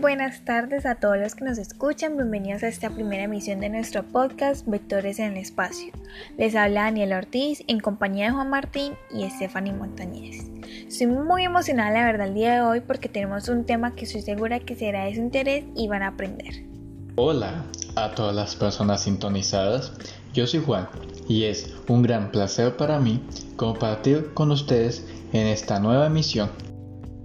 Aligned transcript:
buenas 0.00 0.46
tardes 0.46 0.86
a 0.86 0.94
todos 0.94 1.18
los 1.18 1.34
que 1.34 1.44
nos 1.44 1.58
escuchan. 1.58 2.16
Bienvenidos 2.16 2.62
a 2.62 2.68
esta 2.68 2.88
primera 2.88 3.24
emisión 3.24 3.60
de 3.60 3.68
nuestro 3.68 4.02
podcast 4.02 4.66
Vectores 4.66 5.18
en 5.18 5.32
el 5.32 5.36
Espacio. 5.36 5.92
Les 6.38 6.54
habla 6.54 6.84
Daniel 6.84 7.12
Ortiz 7.12 7.62
en 7.66 7.80
compañía 7.80 8.26
de 8.26 8.32
Juan 8.32 8.48
Martín 8.48 8.94
y 9.10 9.28
Stephanie 9.28 9.74
Montañez. 9.74 10.46
Estoy 10.88 11.08
muy 11.08 11.44
emocionada, 11.44 11.90
la 11.90 12.06
verdad, 12.06 12.28
el 12.28 12.34
día 12.34 12.54
de 12.54 12.60
hoy 12.62 12.80
porque 12.80 13.10
tenemos 13.10 13.50
un 13.50 13.66
tema 13.66 13.94
que 13.94 14.06
estoy 14.06 14.22
segura 14.22 14.60
que 14.60 14.74
será 14.74 15.04
de 15.04 15.16
su 15.16 15.20
interés 15.20 15.64
y 15.76 15.86
van 15.88 16.02
a 16.02 16.08
aprender. 16.08 16.64
Hola 17.16 17.66
a 17.96 18.14
todas 18.14 18.34
las 18.34 18.56
personas 18.56 19.02
sintonizadas. 19.02 19.92
Yo 20.32 20.46
soy 20.46 20.60
Juan 20.60 20.88
y 21.28 21.44
es 21.44 21.74
un 21.88 22.00
gran 22.02 22.30
placer 22.30 22.74
para 22.74 22.98
mí 22.98 23.22
compartir 23.56 24.32
con 24.32 24.50
ustedes 24.50 25.06
en 25.34 25.46
esta 25.46 25.78
nueva 25.78 26.06
emisión. 26.06 26.48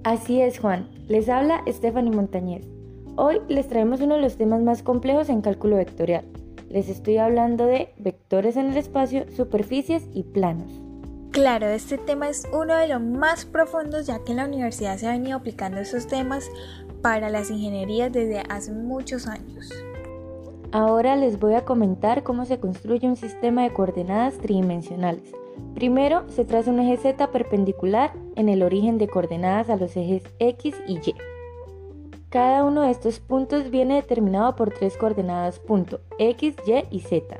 Así 0.03 0.39
es, 0.39 0.59
Juan. 0.59 0.87
Les 1.07 1.29
habla 1.29 1.63
Stephanie 1.67 2.11
Montañez. 2.11 2.74
Hoy 3.17 3.39
les 3.47 3.69
traemos 3.69 4.01
uno 4.01 4.15
de 4.15 4.21
los 4.21 4.35
temas 4.35 4.61
más 4.61 4.83
complejos 4.83 5.29
en 5.29 5.41
cálculo 5.41 5.77
vectorial. 5.77 6.25
Les 6.69 6.89
estoy 6.89 7.17
hablando 7.17 7.65
de 7.65 7.93
vectores 7.97 8.57
en 8.57 8.71
el 8.71 8.77
espacio, 8.77 9.23
superficies 9.31 10.03
y 10.13 10.23
planos. 10.23 10.69
Claro, 11.31 11.67
este 11.67 11.97
tema 11.97 12.27
es 12.27 12.45
uno 12.51 12.75
de 12.75 12.89
los 12.89 13.01
más 13.01 13.45
profundos 13.45 14.05
ya 14.05 14.19
que 14.19 14.31
en 14.31 14.37
la 14.37 14.45
universidad 14.45 14.97
se 14.97 15.07
ha 15.07 15.11
venido 15.11 15.37
aplicando 15.37 15.79
estos 15.79 16.07
temas 16.07 16.49
para 17.01 17.29
las 17.29 17.49
ingenierías 17.49 18.11
desde 18.11 18.43
hace 18.49 18.73
muchos 18.73 19.27
años. 19.27 19.71
Ahora 20.73 21.15
les 21.15 21.39
voy 21.39 21.53
a 21.53 21.63
comentar 21.63 22.23
cómo 22.23 22.43
se 22.43 22.59
construye 22.59 23.07
un 23.07 23.15
sistema 23.15 23.63
de 23.63 23.71
coordenadas 23.71 24.39
tridimensionales. 24.39 25.31
Primero, 25.73 26.25
se 26.27 26.43
traza 26.43 26.69
un 26.69 26.81
eje 26.81 26.97
Z 26.97 27.31
perpendicular 27.31 28.11
en 28.35 28.49
el 28.49 28.61
origen 28.61 28.97
de 28.97 29.07
coordenadas 29.07 29.69
a 29.69 29.77
los 29.77 29.95
ejes 29.95 30.23
X 30.39 30.75
y 30.85 30.97
Y. 30.97 31.15
Cada 32.35 32.65
uno 32.65 32.81
de 32.81 32.91
estos 32.91 33.21
puntos 33.21 33.71
viene 33.71 33.95
determinado 33.95 34.57
por 34.57 34.69
tres 34.69 34.97
coordenadas 34.97 35.57
punto 35.57 36.01
X, 36.19 36.53
Y 36.67 36.83
y 36.91 36.99
Z. 36.99 37.39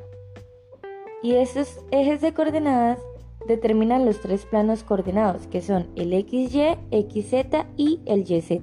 Y 1.22 1.34
estos 1.34 1.80
ejes 1.90 2.22
de 2.22 2.32
coordenadas 2.32 2.98
determinan 3.46 4.06
los 4.06 4.22
tres 4.22 4.46
planos 4.46 4.84
coordenados 4.84 5.48
que 5.48 5.60
son 5.60 5.86
el 5.96 6.12
XY, 6.12 6.78
XZ 6.90 7.66
y 7.76 8.00
el 8.06 8.24
YZ. 8.24 8.62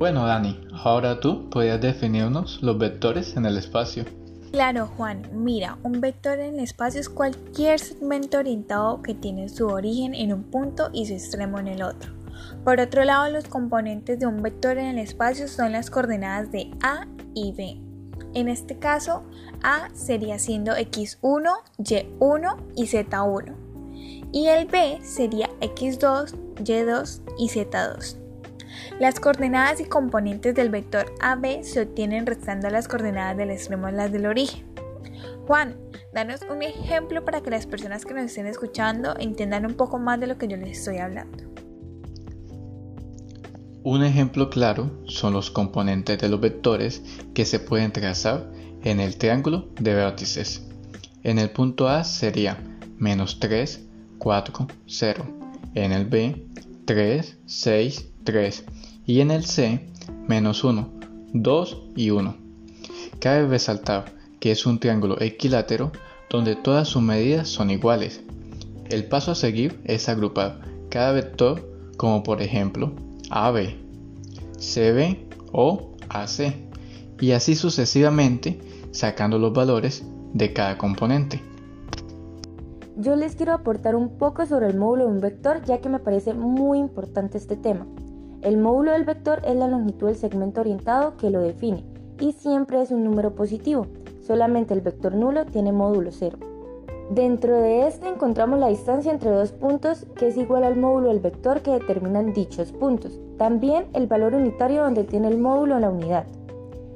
Bueno 0.00 0.26
Dani, 0.26 0.60
ahora 0.72 1.20
tú 1.20 1.48
podrías 1.50 1.80
definirnos 1.80 2.60
los 2.60 2.76
vectores 2.76 3.36
en 3.36 3.46
el 3.46 3.56
espacio. 3.56 4.06
Claro, 4.50 4.88
Juan, 4.96 5.22
mira, 5.32 5.78
un 5.84 6.00
vector 6.00 6.40
en 6.40 6.54
el 6.54 6.64
espacio 6.64 7.00
es 7.00 7.08
cualquier 7.08 7.78
segmento 7.78 8.38
orientado 8.38 9.02
que 9.02 9.14
tiene 9.14 9.48
su 9.48 9.68
origen 9.68 10.16
en 10.16 10.32
un 10.32 10.42
punto 10.42 10.90
y 10.92 11.06
su 11.06 11.12
extremo 11.12 11.60
en 11.60 11.68
el 11.68 11.84
otro. 11.84 12.23
Por 12.64 12.80
otro 12.80 13.04
lado, 13.04 13.30
los 13.30 13.44
componentes 13.44 14.18
de 14.18 14.26
un 14.26 14.42
vector 14.42 14.78
en 14.78 14.86
el 14.86 14.98
espacio 14.98 15.48
son 15.48 15.72
las 15.72 15.90
coordenadas 15.90 16.50
de 16.50 16.70
A 16.82 17.06
y 17.34 17.52
B. 17.52 17.80
En 18.34 18.48
este 18.48 18.78
caso, 18.78 19.22
A 19.62 19.88
sería 19.94 20.38
siendo 20.38 20.72
x1, 20.72 21.50
y1 21.78 22.56
y 22.74 22.86
z1. 22.86 23.54
Y 24.32 24.48
el 24.48 24.66
B 24.66 24.98
sería 25.02 25.48
x2, 25.60 26.34
y2 26.56 27.20
y 27.38 27.48
z2. 27.48 28.16
Las 28.98 29.20
coordenadas 29.20 29.80
y 29.80 29.84
componentes 29.84 30.54
del 30.54 30.70
vector 30.70 31.06
AB 31.20 31.62
se 31.62 31.82
obtienen 31.82 32.26
restando 32.26 32.68
las 32.70 32.88
coordenadas 32.88 33.36
del 33.36 33.50
extremo 33.50 33.86
a 33.86 33.92
las 33.92 34.10
del 34.10 34.26
origen. 34.26 34.66
Juan, 35.46 35.76
danos 36.12 36.40
un 36.50 36.62
ejemplo 36.62 37.24
para 37.24 37.42
que 37.42 37.50
las 37.50 37.66
personas 37.66 38.04
que 38.04 38.14
nos 38.14 38.24
estén 38.24 38.46
escuchando 38.46 39.14
entiendan 39.18 39.66
un 39.66 39.74
poco 39.74 39.98
más 39.98 40.18
de 40.18 40.26
lo 40.26 40.38
que 40.38 40.48
yo 40.48 40.56
les 40.56 40.78
estoy 40.78 40.98
hablando. 40.98 41.53
Un 43.86 44.02
ejemplo 44.02 44.48
claro 44.48 44.90
son 45.04 45.34
los 45.34 45.50
componentes 45.50 46.18
de 46.18 46.30
los 46.30 46.40
vectores 46.40 47.02
que 47.34 47.44
se 47.44 47.60
pueden 47.60 47.92
trazar 47.92 48.50
en 48.82 48.98
el 48.98 49.18
triángulo 49.18 49.68
de 49.78 49.92
vértices. 49.92 50.66
En 51.22 51.38
el 51.38 51.50
punto 51.50 51.86
A 51.86 52.02
sería 52.02 52.58
menos 52.96 53.40
3, 53.40 53.84
4, 54.16 54.68
0. 54.86 55.26
En 55.74 55.92
el 55.92 56.06
B, 56.06 56.46
3, 56.86 57.36
6, 57.44 58.08
3 58.24 58.64
y 59.04 59.20
en 59.20 59.30
el 59.30 59.44
C 59.44 59.86
menos 60.26 60.64
1, 60.64 60.88
2 61.34 61.82
y 61.94 62.08
1. 62.08 62.36
Cabe 63.18 63.46
resaltar 63.48 64.14
que 64.40 64.50
es 64.50 64.64
un 64.64 64.78
triángulo 64.78 65.20
equilátero 65.20 65.92
donde 66.30 66.56
todas 66.56 66.88
sus 66.88 67.02
medidas 67.02 67.48
son 67.48 67.70
iguales. 67.70 68.22
El 68.88 69.04
paso 69.08 69.32
a 69.32 69.34
seguir 69.34 69.78
es 69.84 70.08
agrupar 70.08 70.62
cada 70.88 71.12
vector 71.12 71.70
como 71.98 72.22
por 72.22 72.40
ejemplo 72.40 72.94
AB, 73.30 73.83
CB 74.64 75.28
o 75.52 75.92
AC 76.08 76.54
y 77.20 77.32
así 77.32 77.54
sucesivamente 77.54 78.58
sacando 78.90 79.38
los 79.38 79.52
valores 79.52 80.04
de 80.32 80.52
cada 80.52 80.78
componente. 80.78 81.40
Yo 82.96 83.16
les 83.16 83.34
quiero 83.34 83.52
aportar 83.52 83.96
un 83.96 84.18
poco 84.18 84.46
sobre 84.46 84.68
el 84.68 84.76
módulo 84.76 85.04
de 85.04 85.10
un 85.10 85.20
vector 85.20 85.62
ya 85.64 85.80
que 85.80 85.88
me 85.88 85.98
parece 85.98 86.32
muy 86.32 86.78
importante 86.78 87.38
este 87.38 87.56
tema. 87.56 87.86
El 88.42 88.58
módulo 88.58 88.92
del 88.92 89.04
vector 89.04 89.42
es 89.44 89.56
la 89.56 89.68
longitud 89.68 90.06
del 90.06 90.16
segmento 90.16 90.60
orientado 90.60 91.16
que 91.16 91.30
lo 91.30 91.40
define 91.40 91.84
y 92.20 92.32
siempre 92.32 92.80
es 92.80 92.90
un 92.90 93.04
número 93.04 93.34
positivo. 93.34 93.86
Solamente 94.20 94.74
el 94.74 94.80
vector 94.80 95.14
nulo 95.14 95.44
tiene 95.44 95.72
módulo 95.72 96.10
cero. 96.12 96.38
Dentro 97.10 97.60
de 97.60 97.86
este 97.86 98.08
encontramos 98.08 98.58
la 98.58 98.68
distancia 98.68 99.12
entre 99.12 99.30
dos 99.30 99.52
puntos 99.52 100.06
que 100.16 100.28
es 100.28 100.36
igual 100.38 100.64
al 100.64 100.76
módulo 100.76 101.08
del 101.08 101.20
vector 101.20 101.60
que 101.60 101.72
determinan 101.72 102.32
dichos 102.32 102.72
puntos. 102.72 103.20
También 103.36 103.86
el 103.92 104.06
valor 104.06 104.34
unitario 104.34 104.82
donde 104.82 105.04
tiene 105.04 105.28
el 105.28 105.38
módulo 105.38 105.78
la 105.78 105.90
unidad. 105.90 106.26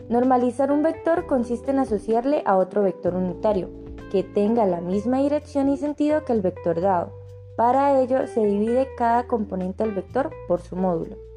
Normalizar 0.08 0.72
un 0.72 0.82
vector 0.82 1.26
consiste 1.26 1.72
en 1.72 1.80
asociarle 1.80 2.42
a 2.46 2.56
otro 2.56 2.82
vector 2.82 3.14
unitario 3.14 3.68
que 4.10 4.22
tenga 4.22 4.64
la 4.66 4.80
misma 4.80 5.18
dirección 5.18 5.68
y 5.68 5.76
sentido 5.76 6.24
que 6.24 6.32
el 6.32 6.40
vector 6.40 6.80
dado. 6.80 7.12
Para 7.56 8.00
ello 8.00 8.26
se 8.26 8.44
divide 8.44 8.88
cada 8.96 9.26
componente 9.26 9.84
del 9.84 9.94
vector 9.94 10.30
por 10.46 10.62
su 10.62 10.76
módulo. 10.76 11.27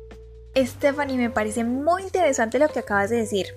Stephanie, 0.55 1.17
me 1.17 1.29
parece 1.29 1.63
muy 1.63 2.03
interesante 2.03 2.59
lo 2.59 2.67
que 2.67 2.79
acabas 2.79 3.09
de 3.09 3.17
decir. 3.17 3.47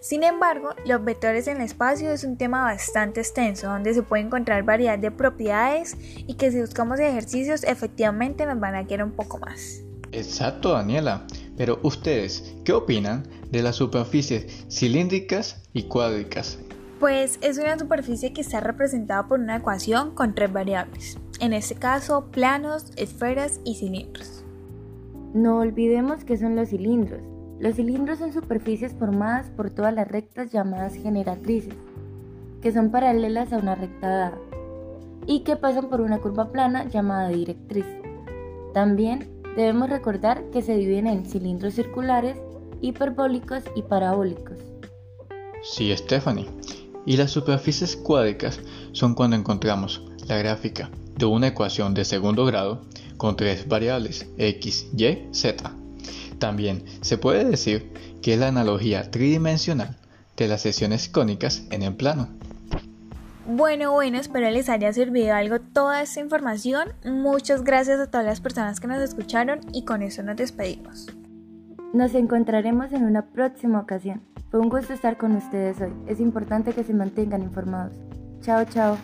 Sin 0.00 0.24
embargo, 0.24 0.70
los 0.86 1.04
vectores 1.04 1.46
en 1.46 1.58
el 1.58 1.64
espacio 1.64 2.10
es 2.10 2.24
un 2.24 2.36
tema 2.36 2.62
bastante 2.62 3.20
extenso, 3.20 3.68
donde 3.68 3.94
se 3.94 4.02
puede 4.02 4.22
encontrar 4.22 4.62
variedad 4.62 4.98
de 4.98 5.10
propiedades 5.10 5.96
y 6.00 6.34
que 6.34 6.50
si 6.50 6.60
buscamos 6.60 6.98
ejercicios 7.00 7.64
efectivamente 7.64 8.46
nos 8.46 8.58
van 8.58 8.74
a 8.74 8.86
quedar 8.86 9.04
un 9.04 9.12
poco 9.12 9.38
más. 9.38 9.82
Exacto, 10.10 10.72
Daniela. 10.72 11.26
Pero 11.56 11.80
ustedes, 11.82 12.54
¿qué 12.64 12.72
opinan 12.72 13.28
de 13.50 13.62
las 13.62 13.76
superficies 13.76 14.66
cilíndricas 14.70 15.62
y 15.74 15.84
cuádricas? 15.84 16.58
Pues 16.98 17.38
es 17.42 17.58
una 17.58 17.78
superficie 17.78 18.32
que 18.32 18.40
está 18.40 18.60
representada 18.60 19.28
por 19.28 19.38
una 19.38 19.56
ecuación 19.56 20.14
con 20.14 20.34
tres 20.34 20.52
variables. 20.52 21.18
En 21.40 21.52
este 21.52 21.74
caso, 21.74 22.30
planos, 22.32 22.86
esferas 22.96 23.60
y 23.64 23.76
cilindros. 23.76 24.44
No 25.34 25.58
olvidemos 25.58 26.24
que 26.24 26.38
son 26.38 26.56
los 26.56 26.70
cilindros. 26.70 27.20
Los 27.60 27.76
cilindros 27.76 28.18
son 28.18 28.32
superficies 28.32 28.94
formadas 28.94 29.50
por 29.50 29.70
todas 29.70 29.92
las 29.92 30.08
rectas 30.08 30.50
llamadas 30.50 30.94
generatrices, 30.94 31.74
que 32.62 32.72
son 32.72 32.90
paralelas 32.90 33.52
a 33.52 33.58
una 33.58 33.74
recta 33.74 34.08
dada, 34.08 34.38
y 35.26 35.40
que 35.40 35.56
pasan 35.56 35.90
por 35.90 36.00
una 36.00 36.18
curva 36.18 36.50
plana 36.50 36.88
llamada 36.88 37.28
directriz. 37.28 37.84
También 38.72 39.28
debemos 39.54 39.90
recordar 39.90 40.44
que 40.50 40.62
se 40.62 40.76
dividen 40.76 41.06
en 41.06 41.26
cilindros 41.26 41.74
circulares, 41.74 42.38
hiperbólicos 42.80 43.64
y 43.74 43.82
parabólicos. 43.82 44.58
Sí, 45.62 45.94
Stephanie. 45.94 46.48
Y 47.04 47.16
las 47.16 47.32
superficies 47.32 47.96
cuádricas 47.96 48.60
son 48.92 49.14
cuando 49.14 49.36
encontramos 49.36 50.02
la 50.26 50.38
gráfica 50.38 50.90
de 51.16 51.26
una 51.26 51.48
ecuación 51.48 51.92
de 51.92 52.04
segundo 52.04 52.44
grado 52.44 52.82
con 53.18 53.36
tres 53.36 53.68
variables 53.68 54.26
x, 54.38 54.86
y, 54.96 55.28
z. 55.32 55.70
También 56.38 56.84
se 57.02 57.18
puede 57.18 57.44
decir 57.44 57.92
que 58.22 58.32
es 58.32 58.40
la 58.40 58.48
analogía 58.48 59.10
tridimensional 59.10 59.96
de 60.36 60.48
las 60.48 60.62
sesiones 60.62 61.08
cónicas 61.10 61.64
en 61.70 61.82
el 61.82 61.94
plano. 61.94 62.28
Bueno, 63.46 63.92
bueno, 63.92 64.18
espero 64.18 64.50
les 64.50 64.68
haya 64.68 64.92
servido 64.92 65.34
algo 65.34 65.58
toda 65.58 66.02
esta 66.02 66.20
información. 66.20 66.88
Muchas 67.04 67.64
gracias 67.64 67.98
a 67.98 68.06
todas 68.06 68.26
las 68.26 68.40
personas 68.40 68.78
que 68.78 68.86
nos 68.86 69.00
escucharon 69.00 69.60
y 69.72 69.84
con 69.84 70.02
eso 70.02 70.22
nos 70.22 70.36
despedimos. 70.36 71.06
Nos 71.94 72.14
encontraremos 72.14 72.92
en 72.92 73.04
una 73.04 73.22
próxima 73.22 73.80
ocasión. 73.80 74.20
Fue 74.50 74.60
un 74.60 74.68
gusto 74.68 74.92
estar 74.92 75.16
con 75.16 75.34
ustedes 75.34 75.80
hoy. 75.80 75.92
Es 76.06 76.20
importante 76.20 76.72
que 76.74 76.84
se 76.84 76.92
mantengan 76.92 77.42
informados. 77.42 77.96
Chao, 78.42 78.64
chao. 78.66 78.98